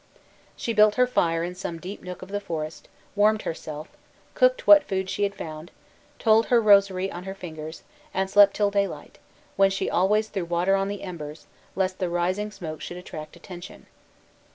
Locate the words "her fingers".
7.25-7.83